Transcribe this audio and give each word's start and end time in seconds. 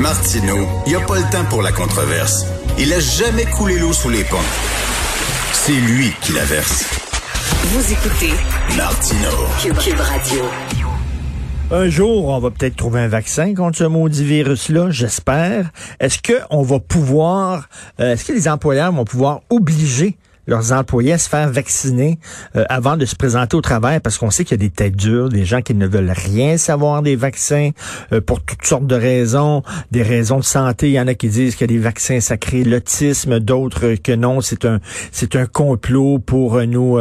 Martineau, 0.00 0.66
il 0.86 0.92
n'y 0.92 0.96
a 0.96 1.04
pas 1.04 1.16
le 1.16 1.30
temps 1.30 1.44
pour 1.50 1.60
la 1.60 1.72
controverse. 1.72 2.46
Il 2.78 2.90
a 2.94 3.00
jamais 3.00 3.44
coulé 3.44 3.78
l'eau 3.78 3.92
sous 3.92 4.08
les 4.08 4.24
ponts. 4.24 4.38
C'est 5.52 5.72
lui 5.72 6.10
qui 6.22 6.32
la 6.32 6.44
verse. 6.46 6.86
Vous 7.64 7.92
écoutez 7.92 8.32
Martineau. 8.78 9.46
Cube 9.60 10.00
Radio. 10.00 10.44
Un 11.70 11.90
jour, 11.90 12.28
on 12.28 12.40
va 12.40 12.50
peut-être 12.50 12.76
trouver 12.76 13.00
un 13.00 13.08
vaccin 13.08 13.54
contre 13.54 13.76
ce 13.76 13.84
maudit 13.84 14.24
virus-là, 14.24 14.90
j'espère. 14.90 15.70
Est-ce 16.00 16.18
qu'on 16.22 16.62
va 16.62 16.80
pouvoir, 16.80 17.68
euh, 18.00 18.14
est-ce 18.14 18.24
que 18.24 18.32
les 18.32 18.48
employeurs 18.48 18.92
vont 18.92 19.04
pouvoir 19.04 19.42
obliger 19.50 20.16
leurs 20.46 20.72
employés 20.72 21.12
à 21.12 21.18
se 21.18 21.28
faire 21.28 21.48
vacciner 21.48 22.18
euh, 22.56 22.64
avant 22.68 22.96
de 22.96 23.04
se 23.04 23.14
présenter 23.14 23.56
au 23.56 23.60
travail 23.60 24.00
parce 24.00 24.18
qu'on 24.18 24.30
sait 24.30 24.44
qu'il 24.44 24.60
y 24.60 24.60
a 24.60 24.66
des 24.66 24.70
têtes 24.70 24.96
dures, 24.96 25.28
des 25.28 25.44
gens 25.44 25.62
qui 25.62 25.74
ne 25.74 25.86
veulent 25.86 26.12
rien 26.14 26.56
savoir 26.56 27.02
des 27.02 27.16
vaccins 27.16 27.70
euh, 28.12 28.20
pour 28.20 28.42
toutes 28.42 28.64
sortes 28.64 28.86
de 28.86 28.94
raisons, 28.94 29.62
des 29.90 30.02
raisons 30.02 30.38
de 30.38 30.44
santé. 30.44 30.88
Il 30.88 30.94
y 30.94 31.00
en 31.00 31.06
a 31.06 31.14
qui 31.14 31.28
disent 31.28 31.56
que 31.56 31.64
les 31.64 31.78
vaccins 31.78 32.20
ça 32.20 32.36
crée 32.36 32.64
l'autisme, 32.64 33.40
d'autres 33.40 33.94
que 33.94 34.12
non, 34.12 34.40
c'est 34.40 34.64
un 34.64 34.80
c'est 35.12 35.36
un 35.36 35.46
complot 35.46 36.18
pour 36.18 36.56
euh, 36.56 36.66
nous 36.66 36.98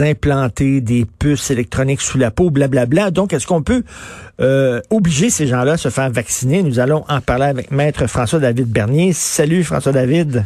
implanter 0.00 0.80
des 0.80 1.04
puces 1.04 1.50
électroniques 1.50 2.00
sous 2.00 2.18
la 2.18 2.30
peau, 2.30 2.50
blablabla. 2.50 3.10
Donc 3.10 3.32
est-ce 3.32 3.46
qu'on 3.46 3.62
peut 3.62 3.82
obliger 4.90 5.30
ces 5.30 5.46
gens-là 5.46 5.72
à 5.72 5.76
se 5.76 5.88
faire 5.88 6.10
vacciner? 6.10 6.62
Nous 6.62 6.80
allons 6.80 7.04
en 7.08 7.20
parler 7.20 7.46
avec 7.46 7.70
maître 7.70 8.06
François 8.06 8.40
David 8.40 8.68
Bernier. 8.68 9.12
Salut 9.12 9.62
François 9.62 9.92
David. 9.92 10.44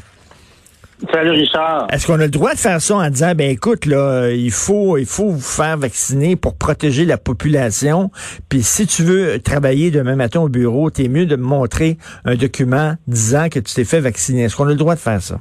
Salut 1.12 1.30
Richard. 1.30 1.88
Est-ce 1.92 2.06
qu'on 2.06 2.14
a 2.14 2.24
le 2.24 2.30
droit 2.30 2.54
de 2.54 2.58
faire 2.58 2.80
ça 2.80 2.96
en 2.96 3.10
disant 3.10 3.34
ben 3.34 3.50
écoute 3.50 3.84
là, 3.84 4.30
il 4.30 4.50
faut 4.50 4.96
il 4.96 5.04
faut 5.04 5.28
vous 5.28 5.40
faire 5.40 5.76
vacciner 5.76 6.36
pour 6.36 6.56
protéger 6.56 7.04
la 7.04 7.18
population. 7.18 8.10
Puis 8.48 8.62
si 8.62 8.86
tu 8.86 9.02
veux 9.02 9.38
travailler 9.42 9.90
demain 9.90 10.16
matin 10.16 10.40
au 10.40 10.48
bureau, 10.48 10.90
t'es 10.90 11.08
mieux 11.08 11.26
de 11.26 11.36
me 11.36 11.44
montrer 11.44 11.98
un 12.24 12.34
document 12.34 12.94
disant 13.06 13.50
que 13.50 13.58
tu 13.58 13.74
t'es 13.74 13.84
fait 13.84 14.00
vacciner. 14.00 14.44
Est-ce 14.44 14.56
qu'on 14.56 14.68
a 14.68 14.70
le 14.70 14.76
droit 14.76 14.94
de 14.94 15.00
faire 15.00 15.20
ça? 15.20 15.38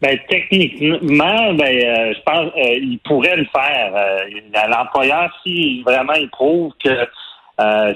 Ben, 0.00 0.16
techniquement, 0.28 1.54
ben, 1.54 1.64
euh, 1.64 2.12
je 2.14 2.22
pense 2.22 2.52
euh, 2.56 2.78
il 2.80 3.00
pourrait 3.04 3.36
le 3.36 3.46
faire. 3.46 3.92
Euh, 3.96 4.68
l'employeur, 4.68 5.36
si 5.42 5.82
vraiment 5.82 6.12
il 6.12 6.28
prouve 6.30 6.72
que 6.84 7.08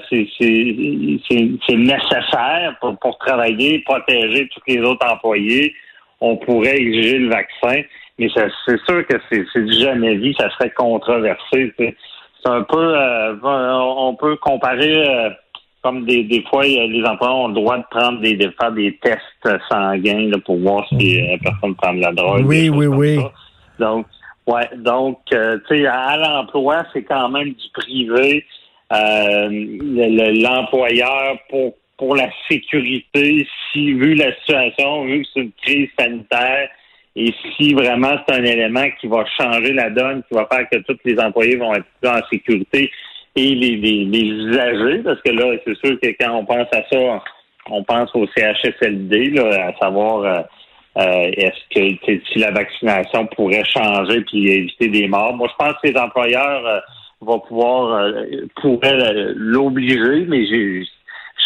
c'est 0.09 1.75
nécessaire 1.75 2.75
pour, 2.81 2.97
pour 2.99 3.17
travailler, 3.19 3.79
protéger 3.85 4.49
tous 4.49 4.61
les 4.67 4.79
autres 4.79 5.07
employés, 5.07 5.73
on 6.21 6.37
pourrait 6.37 6.77
exiger 6.77 7.17
le 7.17 7.29
vaccin, 7.29 7.81
mais 8.17 8.29
c'est 8.35 8.79
sûr 8.87 9.05
que 9.07 9.17
c'est 9.29 9.65
du 9.65 9.73
jamais 9.73 10.15
vu, 10.15 10.33
ça 10.35 10.49
serait 10.51 10.69
controversé. 10.69 11.73
C'est 11.77 11.95
un 12.45 12.63
peu, 12.63 12.95
euh, 12.95 13.35
on 13.43 14.15
peut 14.15 14.35
comparer 14.37 15.07
euh, 15.07 15.29
comme 15.83 16.05
des, 16.05 16.23
des 16.23 16.43
fois 16.49 16.63
les 16.63 17.03
employeurs 17.05 17.37
ont 17.37 17.47
le 17.47 17.55
droit 17.55 17.77
de 17.77 17.83
prendre 17.89 18.21
des 18.21 18.35
de 18.35 18.53
faire 18.59 18.71
des 18.71 18.97
tests 19.01 19.49
sanguins 19.69 20.31
pour 20.45 20.57
voir 20.59 20.87
si 20.89 21.21
la 21.21 21.37
personne 21.39 21.75
prend 21.75 21.93
de 21.93 22.01
la 22.01 22.11
drogue. 22.11 22.45
Oui, 22.45 22.69
oui, 22.69 22.85
oui. 22.85 23.19
Donc, 23.79 24.05
ouais, 24.45 24.69
donc 24.77 25.19
euh, 25.33 25.57
tu 25.67 25.79
sais, 25.79 25.87
à 25.87 26.17
l'emploi, 26.17 26.83
c'est 26.93 27.03
quand 27.03 27.29
même 27.29 27.49
du 27.49 27.69
privé. 27.73 28.45
L'employeur 30.43 31.37
pour 31.49 31.73
pour 32.01 32.15
la 32.15 32.31
sécurité, 32.49 33.47
si, 33.71 33.93
vu 33.93 34.15
la 34.15 34.35
situation, 34.37 35.05
vu 35.05 35.21
que 35.21 35.27
c'est 35.35 35.41
une 35.41 35.51
crise 35.61 35.89
sanitaire, 35.99 36.67
et 37.15 37.31
si 37.55 37.75
vraiment 37.75 38.13
c'est 38.25 38.37
un 38.37 38.43
élément 38.43 38.87
qui 38.99 39.05
va 39.05 39.23
changer 39.39 39.71
la 39.71 39.91
donne, 39.91 40.23
qui 40.23 40.33
va 40.33 40.47
faire 40.51 40.67
que 40.67 40.79
tous 40.79 40.97
les 41.05 41.19
employés 41.19 41.57
vont 41.57 41.75
être 41.75 41.85
plus 42.01 42.09
en 42.09 42.19
sécurité 42.31 42.89
et 43.35 43.53
les, 43.53 43.75
les, 43.75 44.19
usagers, 44.19 45.03
parce 45.03 45.21
que 45.21 45.29
là, 45.29 45.55
c'est 45.63 45.77
sûr 45.77 45.99
que 45.99 46.07
quand 46.19 46.37
on 46.37 46.43
pense 46.43 46.65
à 46.73 46.81
ça, 46.91 47.23
on 47.69 47.83
pense 47.83 48.09
au 48.15 48.25
CHSLD, 48.35 49.29
là, 49.35 49.67
à 49.67 49.77
savoir 49.77 50.23
euh, 50.23 50.41
euh, 50.97 51.31
est-ce 51.37 51.99
que 52.01 52.19
si 52.33 52.39
la 52.39 52.49
vaccination 52.49 53.27
pourrait 53.27 53.63
changer 53.65 54.21
puis 54.21 54.49
éviter 54.49 54.87
des 54.87 55.07
morts. 55.07 55.35
Moi, 55.35 55.47
je 55.51 55.63
pense 55.63 55.75
que 55.83 55.89
les 55.89 55.97
employeurs 55.99 56.65
euh, 56.65 56.79
vont 57.21 57.39
pouvoir 57.41 58.11
pourraient 58.59 59.13
l'obliger, 59.35 60.25
mais 60.27 60.47
j'ai 60.47 60.83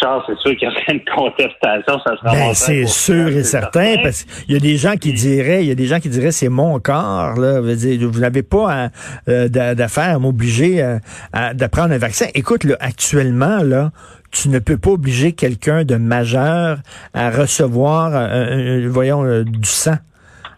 Charles, 0.00 0.22
c'est 0.26 0.38
sûr 0.38 0.56
qu'il 0.56 0.68
y 0.68 0.72
a 0.72 0.92
une 0.92 1.04
contestation, 1.04 1.98
ça 2.04 2.16
sera 2.16 2.32
ben, 2.32 2.54
c'est 2.54 2.86
sûr 2.86 3.28
et 3.28 3.44
certain, 3.44 3.96
parce 4.02 4.24
qu'il 4.24 4.54
y 4.54 4.56
a 4.56 4.60
des 4.60 4.76
gens 4.76 4.96
qui 4.96 5.12
diraient, 5.12 5.62
il 5.62 5.68
y 5.68 5.70
a 5.70 5.74
des 5.74 5.86
gens 5.86 6.00
qui 6.00 6.08
diraient 6.08 6.32
c'est 6.32 6.48
mon 6.48 6.78
corps, 6.80 7.34
là. 7.38 7.60
Vous 7.60 8.20
n'avez 8.20 8.42
pas 8.42 8.90
euh, 9.28 9.48
d'affaire 9.48 10.16
à 10.16 10.18
m'obliger 10.18 10.82
euh, 10.82 10.98
à, 11.32 11.54
prendre 11.68 11.92
un 11.92 11.98
vaccin. 11.98 12.26
Écoute, 12.34 12.64
là, 12.64 12.76
actuellement, 12.80 13.62
là, 13.62 13.90
tu 14.30 14.48
ne 14.48 14.58
peux 14.58 14.76
pas 14.76 14.90
obliger 14.90 15.32
quelqu'un 15.32 15.84
de 15.84 15.96
majeur 15.96 16.78
à 17.14 17.30
recevoir, 17.30 18.10
euh, 18.14 18.86
voyons, 18.90 19.42
du 19.44 19.68
sang, 19.68 19.96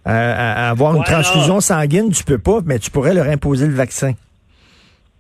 à, 0.04 0.70
avoir 0.70 0.96
une 0.96 1.04
transfusion 1.04 1.60
sanguine. 1.60 2.10
Tu 2.10 2.24
peux 2.24 2.38
pas, 2.38 2.58
mais 2.64 2.78
tu 2.78 2.90
pourrais 2.90 3.14
leur 3.14 3.26
imposer 3.26 3.66
le 3.66 3.74
vaccin. 3.74 4.12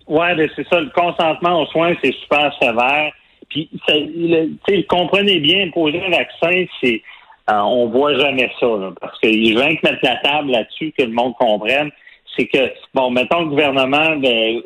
Ouais, 0.08 0.34
ben, 0.34 0.48
c'est 0.56 0.66
ça. 0.68 0.80
Le 0.80 0.90
consentement 0.90 1.62
aux 1.62 1.66
soins, 1.66 1.94
c'est 2.02 2.12
super 2.12 2.52
sévère. 2.58 3.12
Puis, 3.48 3.68
le, 3.88 4.82
comprenez 4.88 5.40
bien, 5.40 5.70
poser 5.70 6.02
un 6.04 6.10
vaccin, 6.10 6.64
c'est 6.80 7.02
euh, 7.50 7.60
on 7.60 7.86
voit 7.86 8.14
jamais 8.18 8.50
ça, 8.60 8.66
parce 9.00 9.18
que 9.20 9.28
je 9.32 9.54
veux 9.54 9.76
que 9.76 9.90
mettre 9.90 9.98
la 10.02 10.16
table 10.16 10.50
là-dessus, 10.50 10.92
que 10.96 11.04
le 11.04 11.12
monde 11.12 11.34
comprenne. 11.38 11.90
C'est 12.36 12.46
que, 12.46 12.70
bon, 12.92 13.10
mettons 13.10 13.40
le 13.40 13.48
gouvernement 13.48 14.16
ben, 14.16 14.60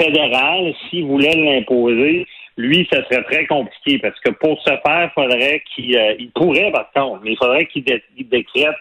fédéral, 0.00 0.72
s'il 0.88 1.06
voulait 1.06 1.34
l'imposer, 1.34 2.26
lui, 2.56 2.86
ça 2.92 3.02
serait 3.04 3.24
très 3.24 3.46
compliqué, 3.46 3.98
parce 3.98 4.18
que 4.20 4.30
pour 4.30 4.60
ce 4.62 4.70
faire, 4.70 5.10
faudrait 5.14 5.62
qu'il 5.74 5.96
euh, 5.96 6.14
il 6.20 6.30
pourrait, 6.30 6.70
par 6.70 6.90
contre, 6.92 7.22
mais 7.24 7.32
il 7.32 7.36
faudrait 7.36 7.66
qu'il 7.66 7.82
décrète 7.84 8.76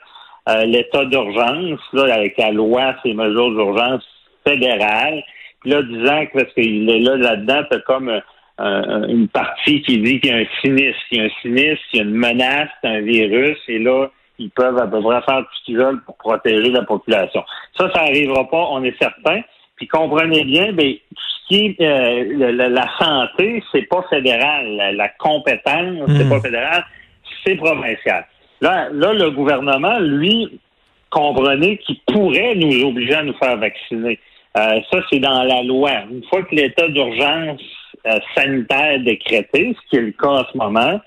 euh, 0.47 0.66
l'état 0.66 1.05
d'urgence, 1.05 1.79
là, 1.93 2.13
avec 2.13 2.37
la 2.37 2.51
loi, 2.51 2.95
ces 3.03 3.13
mesures 3.13 3.51
d'urgence 3.51 4.05
fédérales. 4.47 5.23
Puis 5.61 5.71
là, 5.71 5.81
disant 5.81 6.25
que 6.27 6.39
parce 6.39 6.53
qu'il 6.53 6.89
est 6.89 6.99
là, 6.99 7.16
là-dedans, 7.17 7.63
c'est 7.71 7.83
comme 7.83 8.21
euh, 8.59 9.08
une 9.08 9.28
partie 9.30 9.81
qui 9.84 10.00
dit 10.00 10.20
qu'il 10.20 10.31
y 10.31 10.34
a 10.34 10.38
un 10.38 10.46
sinistre. 10.62 11.02
Il 11.12 11.18
y 11.18 11.22
a 11.22 11.24
un 11.25 11.30
sinistre, 11.42 11.86
il 11.94 11.97
y 11.97 12.00
a 12.02 12.03
une 12.03 12.16
menace, 12.16 12.70
un 12.84 13.02
virus, 13.02 13.58
et 13.68 13.80
là, 13.80 14.08
ils 14.38 14.50
peuvent 14.50 14.78
à 14.78 14.88
peu 14.88 15.02
près 15.02 15.22
faire 15.22 15.40
tout 15.40 15.56
ce 15.59 15.66
qu'ils 15.66 15.78
veulent 15.78 16.02
pour 16.03 16.18
protéger 16.18 16.70
la 16.72 16.84
population. 16.84 17.44
Ça, 17.78 17.90
ça 17.94 18.03
n'arrivera 18.03 18.50
pas, 18.50 18.68
on 18.72 18.84
est 18.84 18.97
certain. 19.00 19.42
Puis 19.75 19.88
comprenez 19.88 20.44
bien, 20.44 20.74
tout 20.74 20.81
ce 20.81 21.47
qui 21.47 21.66
est 21.66 21.81
euh, 21.81 22.52
la, 22.52 22.88
santé, 23.00 23.64
c'est 23.72 23.88
pas 23.88 24.03
fédéral. 24.09 24.94
La, 24.96 25.09
compétence, 25.09 26.09
c'est 26.09 26.26
hmm. 26.26 26.30
pas 26.30 26.41
fédéral, 26.41 26.86
c'est 27.46 27.56
provincial. 27.56 28.26
Là, 28.62 28.90
là, 28.91 29.14
le 29.14 29.31
gouvernement, 29.31 30.00
lui, 30.00 30.59
comprenez 31.09 31.78
qu'il 31.78 32.00
pourrait 32.12 32.56
nous 32.56 32.84
obliger 32.84 33.16
à 33.16 33.24
nous 33.24 33.36
faire 33.36 33.56
vacciner. 33.56 34.20
Euh, 34.58 34.81
ça, 34.91 35.00
c'est 35.09 35.20
dans 35.20 35.44
la 35.44 35.64
loi. 35.64 35.91
Une 36.12 36.24
fois 36.26 36.44
que 36.44 36.56
l'état 36.56 36.88
d'urgence 36.90 37.62
euh, 38.05 38.19
sanitaire 38.35 38.99
décrété, 38.99 39.75
ce 39.75 39.89
qui 39.89 39.95
est 39.97 40.01
le 40.01 40.11
cas 40.11 40.27
en 40.27 40.45
ce 40.51 40.57
moment, 40.57 40.99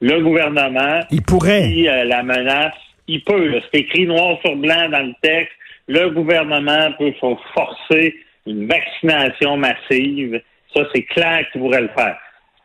le 0.00 0.20
gouvernement, 0.20 1.00
il 1.10 1.22
pourrait, 1.22 1.70
euh, 1.88 2.04
la 2.04 2.22
menace, 2.22 2.74
il 3.08 3.22
peut. 3.22 3.60
C'est 3.72 3.80
écrit 3.80 4.06
noir 4.06 4.38
sur 4.44 4.56
blanc 4.56 4.88
dans 4.90 5.06
le 5.06 5.14
texte. 5.22 5.52
Le 5.86 6.10
gouvernement 6.10 6.92
peut 6.98 7.12
forcer 7.54 8.14
une 8.46 8.66
vaccination 8.66 9.56
massive. 9.56 10.40
Ça, 10.74 10.82
c'est 10.94 11.02
clair 11.02 11.46
qu'il 11.50 11.60
pourrait 11.60 11.82
le 11.82 11.90
faire. 11.96 12.18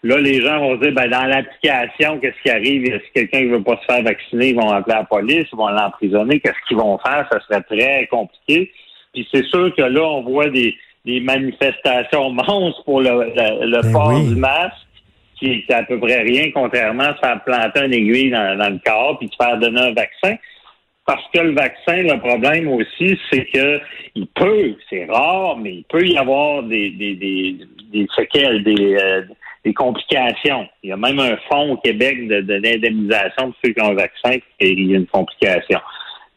Là, 0.04 0.18
les 0.18 0.42
gens 0.42 0.60
vont 0.60 0.76
dire, 0.78 0.94
ben, 0.94 1.10
dans 1.10 1.26
l'application, 1.26 2.20
qu'est-ce 2.20 2.42
qui 2.42 2.50
arrive? 2.50 2.86
Si 3.06 3.12
quelqu'un 3.14 3.42
ne 3.42 3.58
veut 3.58 3.64
pas 3.64 3.78
se 3.82 3.94
faire 3.94 4.04
vacciner, 4.04 4.50
ils 4.50 4.56
vont 4.56 4.72
appeler 4.72 4.96
la 4.96 5.04
police, 5.04 5.48
ils 5.52 5.58
vont 5.58 5.68
l'emprisonner? 5.68 6.40
Qu'est-ce 6.40 6.68
qu'ils 6.68 6.78
vont 6.78 6.98
faire? 7.00 7.28
Ça 7.30 7.40
serait 7.42 7.62
très 7.62 8.08
compliqué. 8.08 8.72
Puis 9.14 9.28
c'est 9.34 9.46
sûr 9.46 9.74
que 9.76 9.82
là, 9.82 10.02
on 10.04 10.24
voit 10.24 10.50
des, 10.50 10.76
des 11.06 11.20
manifestations 11.20 12.30
monstres 12.32 12.84
pour 12.84 13.02
le, 13.02 13.32
le, 13.36 13.92
port 13.92 14.10
ben 14.10 14.28
du 14.28 14.36
masque, 14.36 14.76
qui 15.38 15.52
est 15.52 15.74
à 15.74 15.84
peu 15.84 16.00
près 16.00 16.22
rien, 16.22 16.52
contrairement 16.54 17.04
à 17.04 17.16
se 17.16 17.20
faire 17.20 17.44
planter 17.44 17.86
une 17.86 17.94
aiguille 17.94 18.32
dans, 18.32 18.72
le 18.72 18.80
corps 18.86 19.18
puis 19.18 19.30
se 19.30 19.44
faire 19.44 19.58
donner 19.58 19.82
un 19.82 19.94
vaccin. 19.94 20.36
Parce 21.06 21.24
que 21.34 21.40
le 21.40 21.54
vaccin, 21.54 22.04
le 22.04 22.20
problème 22.20 22.68
aussi, 22.68 23.18
c'est 23.32 23.46
que 23.46 23.80
il 24.14 24.28
peut, 24.28 24.76
c'est 24.90 25.06
rare, 25.06 25.58
mais 25.58 25.76
il 25.76 25.84
peut 25.86 26.06
y 26.06 26.18
avoir 26.18 26.62
des, 26.64 26.92
des, 26.92 27.16
des, 27.16 27.56
des 27.92 28.08
séquelles, 28.16 28.64
des, 28.64 28.96
euh, 28.96 29.24
des 29.66 29.74
complications. 29.74 30.68
Il 30.84 30.90
y 30.90 30.94
a 30.94 30.98
même 30.98 31.20
un 31.20 31.38
fonds 31.50 31.74
au 31.74 31.78
Québec 31.78 32.28
de, 32.28 32.42
d'indemnisation 32.42 33.48
de 33.48 33.54
ceux 33.64 33.74
qui 33.74 33.82
ont 33.82 33.92
un 33.92 33.96
vaccin 33.96 34.38
et 34.60 34.72
il 34.72 34.92
y 34.92 34.94
a 34.94 34.98
une 34.98 35.08
complication. 35.08 35.80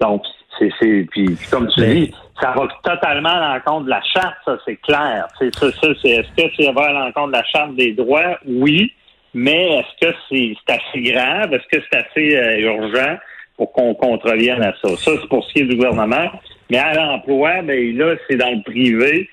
Donc, 0.00 0.22
c'est, 0.58 0.70
c'est 0.80 1.06
puis, 1.10 1.36
comme 1.50 1.68
tu 1.68 1.80
ben, 1.80 1.94
dis, 1.94 2.14
ça 2.40 2.52
va 2.52 2.68
totalement 2.82 3.30
à 3.30 3.54
l'encontre 3.54 3.84
de 3.84 3.90
la 3.90 4.02
charte, 4.02 4.36
ça 4.44 4.58
c'est 4.64 4.76
clair. 4.76 5.26
C'est 5.38 5.54
ça, 5.54 5.70
ça 5.72 5.88
c'est 6.00 6.10
est-ce 6.10 6.28
que 6.36 6.64
ça 6.64 6.72
va 6.72 6.82
à 6.82 6.92
l'encontre 6.92 7.28
de 7.28 7.32
la 7.32 7.44
charte 7.44 7.74
des 7.74 7.92
droits? 7.92 8.38
Oui, 8.46 8.92
mais 9.34 9.78
est-ce 9.78 10.06
que 10.06 10.14
c'est, 10.28 10.72
assez 10.72 11.00
grave? 11.00 11.52
Est-ce 11.54 11.78
que 11.78 11.84
c'est 11.90 11.98
assez 11.98 12.36
euh, 12.36 12.74
urgent 12.76 13.16
pour 13.56 13.72
qu'on 13.72 13.94
contrevienne 13.94 14.62
à 14.62 14.74
ça? 14.82 14.96
Ça, 14.96 15.12
c'est 15.20 15.28
pour 15.28 15.44
ce 15.44 15.52
qui 15.52 15.60
est 15.60 15.64
du 15.64 15.76
gouvernement. 15.76 16.30
Mais 16.70 16.78
à 16.78 16.94
l'emploi, 16.94 17.62
ben 17.62 17.96
là, 17.96 18.14
c'est 18.28 18.36
dans 18.36 18.50
le 18.50 18.62
privé. 18.62 19.28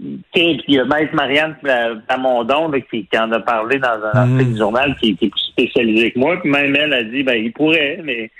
il 0.00 0.62
y 0.68 0.78
a 0.78 0.84
Maître 0.84 1.14
Marianne 1.14 1.56
Plamondon 1.62 2.72
qui, 2.90 3.06
qui 3.06 3.18
en 3.18 3.30
a 3.32 3.40
parlé 3.40 3.78
dans 3.78 4.00
un 4.12 4.18
article 4.18 4.52
du 4.52 4.58
journal 4.58 4.96
qui, 5.00 5.16
qui, 5.16 5.26
est 5.26 5.28
plus 5.28 5.40
spécialisé 5.40 6.12
que 6.12 6.18
moi. 6.18 6.40
Puis 6.40 6.50
même 6.50 6.74
elle 6.74 6.92
a 6.92 7.02
dit 7.04 7.22
ben 7.22 7.34
il 7.34 7.52
pourrait, 7.52 8.00
mais 8.02 8.30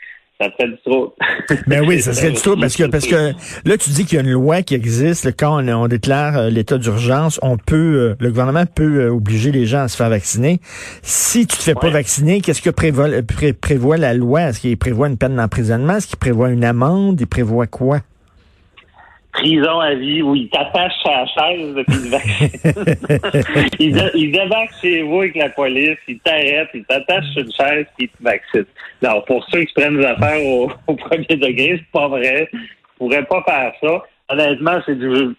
ça 0.43 0.51
serait 0.57 0.69
du 0.69 0.79
trop. 0.85 1.15
Ben 1.67 1.85
oui, 1.87 2.01
ça 2.01 2.13
serait 2.13 2.31
du 2.31 2.41
trop 2.41 2.57
parce 2.57 2.77
que 2.77 2.85
parce 2.85 3.07
que 3.07 3.33
là 3.65 3.77
tu 3.77 3.91
dis 3.91 4.05
qu'il 4.05 4.17
y 4.17 4.21
a 4.21 4.25
une 4.25 4.33
loi 4.33 4.63
qui 4.63 4.75
existe 4.75 5.37
quand 5.37 5.63
on, 5.63 5.89
déclare 5.89 6.37
euh, 6.37 6.51
l'état 6.51 6.79
d'urgence, 6.79 7.39
on 7.43 7.57
peut 7.57 7.77
euh, 7.77 8.15
le 8.19 8.31
gouvernement 8.31 8.65
peut 8.67 9.01
euh, 9.01 9.11
obliger 9.11 9.53
les 9.53 9.67
gens 9.67 9.83
à 9.83 9.89
se 9.89 9.97
faire 9.97 10.11
vacciner. 10.11 10.61
Si 11.03 11.47
tu 11.47 11.57
te 11.57 11.63
fais 11.63 11.75
pas 11.75 11.91
vacciner, 11.91 12.41
qu'est-ce 12.41 12.63
que 12.63 12.71
prévoit, 12.71 13.09
prévoit 13.61 13.97
la 13.97 14.15
loi? 14.15 14.43
Est-ce 14.43 14.61
qu'il 14.61 14.77
prévoit 14.77 15.09
une 15.09 15.19
peine 15.19 15.37
d'emprisonnement? 15.37 15.97
Est-ce 15.97 16.07
qu'il 16.07 16.19
prévoit 16.19 16.51
une 16.51 16.65
amende? 16.65 17.21
Il 17.21 17.27
prévoit 17.27 17.67
quoi? 17.67 18.01
Prison 19.33 19.81
à 19.81 19.95
vie 19.95 20.23
où 20.23 20.35
il 20.35 20.49
t'attache 20.51 20.93
à 21.07 21.25
la 21.25 21.27
chaise 21.27 21.75
depuis 21.75 21.97
le 22.05 22.11
vaccin. 22.11 23.73
il, 23.81 24.11
il, 24.15 24.33
débarque 24.33 24.73
chez 24.81 25.03
vous 25.03 25.21
avec 25.21 25.37
la 25.37 25.49
police, 25.51 25.99
il 26.07 26.19
t'arrête, 26.21 26.69
il 26.75 26.85
t'attache 26.85 27.25
sur 27.33 27.43
une 27.43 27.53
chaise 27.53 27.87
puis 27.97 28.07
il 28.07 28.09
te 28.09 28.23
vaccine. 28.23 28.67
Alors, 29.03 29.25
pour 29.25 29.45
ceux 29.49 29.65
qui 29.65 29.73
prennent 29.75 29.97
des 29.97 30.05
affaires 30.05 30.45
au, 30.87 30.95
premier 30.95 31.25
degré, 31.25 31.79
c'est 31.79 31.93
pas 31.93 32.09
vrai. 32.09 32.49
Je 32.53 32.59
pourrais 32.99 33.25
pas 33.25 33.43
faire 33.43 33.73
ça. 33.83 34.03
Honnêtement, 34.29 34.81
c'est 34.87 34.99
du, 34.99 35.35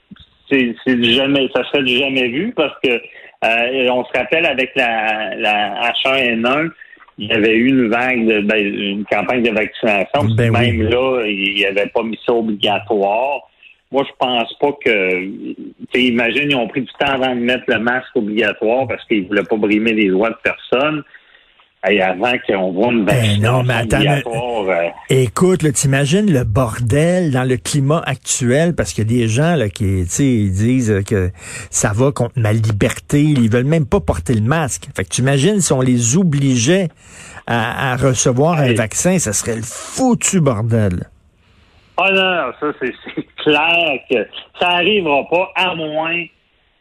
c'est, 0.49 0.95
du 0.95 1.13
jamais, 1.13 1.47
ça 1.55 1.63
serait 1.65 1.83
du 1.83 1.97
jamais 1.97 2.27
vu 2.27 2.53
parce 2.55 2.75
que 2.83 2.89
euh, 2.89 3.89
on 3.89 4.03
se 4.05 4.17
rappelle 4.17 4.45
avec 4.45 4.71
la, 4.75 5.35
la 5.35 5.91
H1N1, 5.91 6.71
il 7.17 7.27
y 7.27 7.33
avait 7.33 7.55
eu 7.55 7.67
une 7.67 7.89
vague 7.89 8.25
de 8.25 8.41
ben, 8.41 8.57
une 8.57 9.05
campagne 9.05 9.43
de 9.43 9.51
vaccination. 9.51 10.35
Ben 10.35 10.51
même 10.51 10.81
là, 10.83 11.23
il 11.25 11.55
n'y 11.55 11.65
avait 11.65 11.87
pas 11.87 12.03
mis 12.03 12.19
ça 12.25 12.33
obligatoire. 12.33 13.49
Moi, 13.93 14.03
je 14.07 14.13
pense 14.17 14.51
pas 14.59 14.71
que. 14.83 15.97
Imagine, 15.97 16.49
ils 16.49 16.55
ont 16.55 16.67
pris 16.67 16.81
du 16.81 16.91
temps 16.99 17.13
avant 17.13 17.35
de 17.35 17.41
mettre 17.41 17.65
le 17.67 17.77
masque 17.77 18.15
obligatoire 18.15 18.87
parce 18.87 19.05
qu'ils 19.05 19.27
voulaient 19.27 19.43
pas 19.43 19.55
brimer 19.55 19.93
les 19.93 20.09
droits 20.09 20.31
de 20.31 20.37
personne. 20.43 21.03
Et 21.87 22.01
avant 22.01 22.33
qu'on 22.47 22.71
voit 22.71 22.93
une 22.93 23.03
ben 23.03 23.41
non, 23.41 23.61
mais 23.61 23.73
attends, 23.73 23.99
euh, 23.99 24.87
écoute, 25.09 25.69
t'imagines 25.73 26.31
le 26.31 26.45
bordel 26.45 27.31
dans 27.31 27.43
le 27.43 27.57
climat 27.57 28.01
actuel? 28.05 28.73
Parce 28.73 28.93
qu'il 28.93 29.03
y 29.03 29.15
a 29.15 29.19
des 29.19 29.27
gens 29.27 29.55
là, 29.55 29.69
qui 29.69 29.99
ils 29.99 30.51
disent 30.51 31.03
que 31.05 31.29
ça 31.69 31.91
va 31.93 32.13
contre 32.13 32.39
ma 32.39 32.53
liberté, 32.53 33.21
ils 33.21 33.51
veulent 33.51 33.65
même 33.65 33.85
pas 33.85 33.99
porter 33.99 34.33
le 34.33 34.41
masque. 34.41 34.87
Fait 34.95 35.03
que 35.03 35.09
tu 35.09 35.21
imagines 35.21 35.59
si 35.59 35.73
on 35.73 35.81
les 35.81 36.15
obligeait 36.15 36.87
à, 37.47 37.97
recevoir 37.97 38.59
un 38.59 38.73
vaccin, 38.73 39.19
ça 39.19 39.33
serait 39.33 39.57
le 39.57 39.61
foutu 39.61 40.39
bordel. 40.39 41.09
Ah 41.97 42.11
non, 42.11 42.53
ça 42.59 42.77
c'est 42.81 43.27
clair 43.37 43.99
que 44.09 44.27
ça 44.59 44.69
arrivera 44.69 45.27
pas, 45.29 45.51
à 45.55 45.75
moins, 45.75 46.25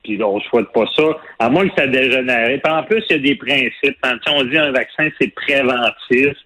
puis 0.03 0.23
on 0.23 0.37
ne 0.37 0.43
souhaite 0.43 0.73
pas 0.73 0.87
ça, 0.97 1.05
à 1.39 1.51
moins 1.51 1.69
que 1.69 1.75
ça 1.77 1.87
dégénère. 1.87 2.61
Puis 2.63 2.73
en 2.73 2.83
plus, 2.85 3.05
il 3.11 3.17
y 3.17 3.19
a 3.19 3.23
des 3.23 3.37
principes. 3.37 3.97
Quand 4.03 4.17
on 4.29 4.45
dit 4.45 4.57
un 4.57 4.73
vaccin, 4.73 5.09
c'est 5.21 5.33
préventif 5.35 6.37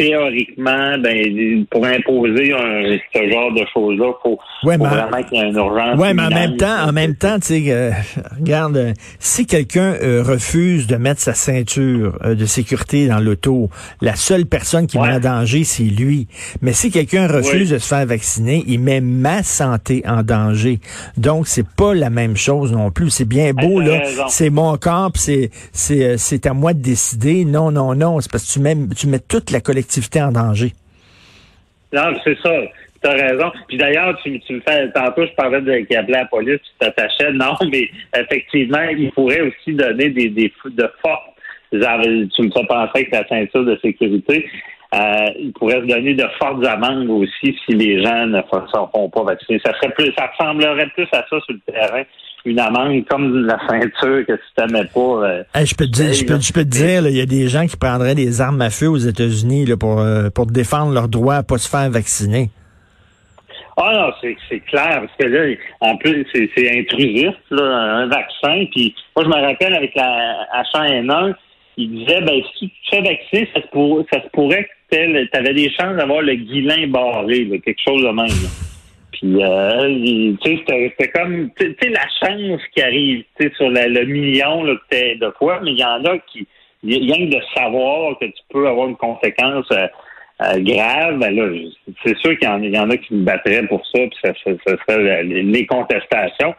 théoriquement, 0.00 0.98
ben, 0.98 1.66
pour 1.70 1.84
imposer 1.84 2.52
un, 2.54 2.96
ce 3.12 3.30
genre 3.30 3.52
de 3.52 3.64
choses-là, 3.72 4.12
faut, 4.22 4.38
faut 4.62 4.68
vraiment 4.70 5.22
qu'il 5.28 5.38
y 5.38 5.42
ait 5.42 5.48
une 5.48 5.56
urgence. 5.56 5.98
Oui, 5.98 6.08
mais 6.14 6.22
en 6.22 6.30
même 6.30 6.56
temps, 6.56 6.88
en 6.88 6.92
même 6.92 7.14
temps, 7.16 7.38
tu 7.38 7.46
sais, 7.48 7.64
euh, 7.68 7.90
regarde, 8.38 8.76
euh, 8.78 8.92
si 9.18 9.44
quelqu'un 9.46 9.94
euh, 10.02 10.22
refuse 10.22 10.86
de 10.86 10.96
mettre 10.96 11.20
sa 11.20 11.34
ceinture 11.34 12.18
de 12.24 12.44
sécurité 12.46 13.08
dans 13.08 13.18
l'auto, 13.18 13.68
la 14.00 14.16
seule 14.16 14.46
personne 14.46 14.86
qui 14.86 14.98
met 14.98 15.12
en 15.12 15.20
danger, 15.20 15.64
c'est 15.64 15.82
lui. 15.82 16.28
Mais 16.62 16.72
si 16.72 16.90
quelqu'un 16.90 17.26
refuse 17.26 17.70
de 17.70 17.78
se 17.78 17.86
faire 17.86 18.06
vacciner, 18.06 18.64
il 18.66 18.80
met 18.80 19.02
ma 19.02 19.42
santé 19.42 20.02
en 20.06 20.22
danger. 20.22 20.80
Donc, 21.18 21.46
c'est 21.46 21.68
pas 21.68 21.94
la 21.94 22.08
même 22.08 22.36
chose 22.36 22.72
non 22.72 22.90
plus. 22.90 23.10
C'est 23.10 23.28
bien 23.28 23.52
beau, 23.52 23.80
là. 23.80 24.02
C'est 24.28 24.50
mon 24.50 24.76
corps, 24.78 25.12
c'est, 25.14 25.50
c'est, 25.72 26.16
c'est 26.16 26.46
à 26.46 26.54
moi 26.54 26.72
de 26.72 26.80
décider. 26.80 27.44
Non, 27.44 27.70
non, 27.70 27.94
non. 27.94 28.20
C'est 28.20 28.30
parce 28.30 28.46
que 28.46 28.52
tu 28.52 28.60
mets, 28.60 28.76
tu 28.96 29.06
mets 29.06 29.18
toute 29.18 29.50
la 29.50 29.60
collectivité 29.60 29.89
en 30.20 30.32
danger. 30.32 30.72
Non, 31.92 32.14
c'est 32.24 32.38
ça. 32.42 32.52
Tu 33.02 33.08
as 33.08 33.12
raison. 33.12 33.50
Puis 33.66 33.78
d'ailleurs, 33.78 34.18
tu, 34.22 34.30
me 34.30 34.60
fais 34.60 34.90
tantôt, 34.92 35.26
je 35.26 35.34
parlais 35.34 35.60
de 35.60 35.78
qui 35.80 35.94
la 35.94 36.24
police, 36.26 36.60
tu 36.60 36.78
t'attachais. 36.78 37.32
Non, 37.32 37.54
mais 37.70 37.88
effectivement, 38.16 38.82
il 38.96 39.10
pourrait 39.12 39.40
aussi 39.40 39.72
donner 39.74 40.10
des, 40.10 40.28
de 40.28 40.92
fortes 41.02 41.30
tu 41.70 41.76
me 41.78 42.50
fais 42.50 42.66
penser 42.66 42.90
avec 42.94 43.12
la 43.12 43.26
ceinture 43.28 43.64
de 43.64 43.78
sécurité. 43.80 44.48
Euh, 44.92 45.26
il 45.38 45.52
pourrait 45.52 45.80
se 45.80 45.86
donner 45.86 46.14
de 46.14 46.26
fortes 46.40 46.66
amendes 46.66 47.08
aussi 47.10 47.56
si 47.64 47.74
les 47.74 48.02
gens 48.02 48.26
ne 48.26 48.40
se 48.42 48.88
font 48.92 49.08
pas 49.08 49.22
vacciner. 49.22 49.60
Ça 49.64 49.72
serait 49.74 49.94
plus, 49.94 50.12
ça 50.18 50.26
ressemblerait 50.26 50.88
plus 50.88 51.06
à 51.12 51.24
ça 51.30 51.40
sur 51.40 51.42
le 51.50 51.60
terrain 51.72 52.02
une 52.44 52.58
amende 52.58 53.04
comme 53.08 53.46
la 53.46 53.58
ceinture 53.68 54.24
que 54.26 54.32
tu 54.32 54.42
t'aimais 54.56 54.88
pas. 54.92 55.00
Euh, 55.00 55.42
je 55.56 55.74
peux 55.74 55.86
te 55.86 55.90
dire, 55.90 56.12
je 56.12 56.24
peux, 56.24 56.40
je 56.40 56.52
peux 56.52 56.64
te 56.64 56.68
dire, 56.68 57.06
il 57.06 57.16
y 57.16 57.20
a 57.20 57.26
des 57.26 57.48
gens 57.48 57.66
qui 57.66 57.76
prendraient 57.76 58.14
des 58.14 58.40
armes 58.40 58.60
à 58.62 58.70
feu 58.70 58.88
aux 58.88 58.96
États-Unis 58.96 59.66
pour 59.78 60.00
euh, 60.00 60.30
pour 60.30 60.46
défendre 60.46 60.92
leur 60.92 61.08
droit 61.08 61.34
à 61.36 61.42
pas 61.42 61.58
se 61.58 61.68
faire 61.68 61.90
vacciner. 61.90 62.50
Ah 63.76 63.92
non, 63.94 64.12
c'est 64.20 64.60
clair, 64.60 65.00
parce 65.00 65.12
que 65.18 65.26
là, 65.26 65.54
en 65.80 65.96
plus, 65.96 66.26
c'est 66.34 66.78
intrusif, 66.78 67.34
là, 67.50 67.62
un 67.62 68.06
vaccin. 68.08 68.66
Puis 68.72 68.94
moi, 69.16 69.24
je 69.24 69.28
me 69.30 69.46
rappelle 69.46 69.74
avec 69.74 69.94
la 69.94 70.46
H1N1, 70.74 71.34
il 71.78 71.90
disait 71.90 72.20
ben 72.20 72.42
si 72.58 72.68
tu 72.68 72.74
te 72.90 72.96
fais 72.96 73.02
vacciner, 73.02 73.48
ça 73.54 73.62
se, 73.62 73.66
pour, 73.68 74.04
ça 74.12 74.22
se 74.22 74.28
pourrait 74.34 74.68
que 74.90 74.96
tu 74.96 75.38
avais 75.38 75.54
des 75.54 75.70
chances 75.70 75.96
d'avoir 75.96 76.20
le 76.20 76.34
guilin 76.34 76.88
barré, 76.88 77.48
quelque 77.64 77.80
chose 77.82 78.02
de 78.02 78.10
même. 78.10 78.69
Puis, 79.20 79.44
euh, 79.44 80.34
tu 80.42 80.56
sais, 80.56 80.64
c'était 80.66 81.08
comme, 81.10 81.50
tu 81.58 81.76
sais, 81.78 81.90
la 81.90 82.06
chance 82.20 82.60
qui 82.74 82.82
arrive, 82.82 83.22
tu 83.38 83.46
sais, 83.46 83.54
sur 83.54 83.68
le 83.68 84.04
million 84.06 84.64
là, 84.64 84.74
de 84.90 85.30
fois, 85.38 85.60
mais 85.62 85.72
il 85.72 85.78
y 85.78 85.84
en 85.84 86.02
a 86.06 86.18
qui, 86.20 86.46
rien 86.82 87.28
que 87.28 87.36
de 87.36 87.42
savoir 87.54 88.18
que 88.18 88.24
tu 88.24 88.42
peux 88.48 88.66
avoir 88.66 88.88
une 88.88 88.96
conséquence 88.96 89.66
euh, 89.72 89.86
euh, 90.42 90.58
grave, 90.60 91.18
ben 91.18 91.36
là, 91.36 91.50
c'est 92.02 92.16
sûr 92.16 92.38
qu'il 92.38 92.48
y, 92.48 92.78
en 92.78 92.88
a 92.88 92.96
qui 92.96 93.14
me 93.14 93.24
battraient 93.24 93.66
pour 93.66 93.84
ça, 93.94 94.00
puis 94.06 94.18
ça, 94.22 94.32
serait 94.88 95.22
les 95.24 95.66
contestations. 95.66 96.54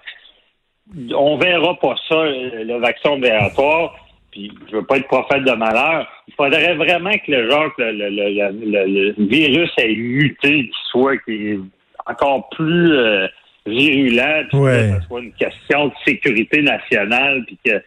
On 1.16 1.38
verra 1.38 1.80
pas 1.80 1.96
ça, 2.08 2.26
le 2.26 2.80
vaccin 2.80 3.12
obligatoire. 3.12 3.96
Puis 4.30 4.52
je 4.70 4.78
veux 4.78 4.86
pas 4.86 4.98
être 4.98 5.08
prophète 5.08 5.44
de 5.44 5.52
malheur. 5.52 6.08
Il 6.28 6.34
faudrait 6.36 6.76
vraiment 6.76 7.12
que 7.12 7.32
le 7.32 7.50
genre 7.50 7.76
que 7.76 7.82
le, 7.82 8.10
le, 8.10 9.14
le 9.16 9.26
virus 9.28 9.70
ait 9.78 9.94
muté, 9.96 10.50
qu'il 10.50 10.72
soit 10.90 11.18
qui 11.18 11.58
encore 12.06 12.50
plus 12.50 12.94
euh, 12.94 13.28
virulent, 13.66 14.44
puis 14.50 14.60
que 14.60 15.00
ce 15.00 15.08
soit 15.08 15.22
une 15.22 15.34
question 15.34 15.88
de 15.88 15.94
sécurité 16.06 16.62
nationale, 16.62 17.44
puis 17.46 17.60
que 17.66 17.82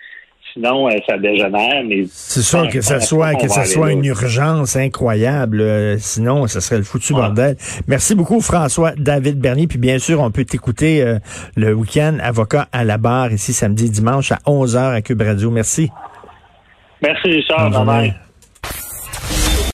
sinon 0.53 0.89
euh, 0.89 0.97
ça 1.09 1.19
dégénère. 1.19 1.83
Mais 1.85 2.05
c'est 2.09 2.43
sûr 2.43 2.69
que 2.69 2.81
ça 2.81 3.01
soit 3.01 3.35
que 3.35 3.49
ça 3.49 3.65
soit 3.65 3.93
une 3.93 4.05
urgence 4.05 4.77
incroyable. 4.77 5.61
Euh, 5.61 5.97
sinon, 5.99 6.47
ça 6.47 6.61
serait 6.61 6.79
le 6.79 6.85
foutu 6.85 7.13
bordel. 7.13 7.57
Merci 7.89 8.15
beaucoup, 8.15 8.41
François 8.41 8.93
David 8.97 9.39
Bernier. 9.39 9.67
Puis 9.67 9.79
bien 9.79 9.99
sûr, 9.99 10.21
on 10.21 10.31
peut 10.31 10.45
t'écouter 10.45 11.05
le 11.57 11.73
week-end, 11.73 12.19
avocat 12.23 12.69
à 12.73 12.85
la 12.85 12.99
barre 12.99 13.33
ici 13.33 13.53
samedi, 13.53 13.91
dimanche 13.91 14.33
à 14.33 14.39
11h 14.47 14.95
à 14.95 15.03
Cube 15.03 15.23
Radio. 15.23 15.51
Merci. 15.51 15.91
Merci, 17.03 17.29
Richard. 17.29 17.85
Bye. 17.85 18.15